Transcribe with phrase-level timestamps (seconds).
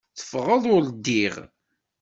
[0.17, 1.35] Teffɣeḍ ur ddiɣ.